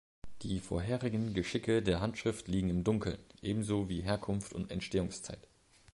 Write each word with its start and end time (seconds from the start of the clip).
Die 0.41 0.59
vorherigen 0.59 1.35
Geschicke 1.35 1.83
der 1.83 2.01
Handschrift 2.01 2.47
liegen 2.47 2.71
im 2.71 2.83
Dunkeln, 2.83 3.19
ebenso 3.43 3.87
wie 3.87 4.01
Herkunft 4.01 4.51
und 4.51 4.71
Entstehungszeit. 4.71 5.47